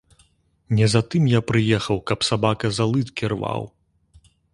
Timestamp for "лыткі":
2.95-3.23